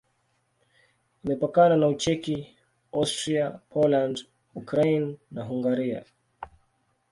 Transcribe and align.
Imepakana 1.23 1.75
na 1.77 1.87
Ucheki, 1.93 2.37
Austria, 2.99 3.45
Poland, 3.73 4.15
Ukraine 4.61 5.09
na 5.33 5.41
Hungaria. 5.47 5.99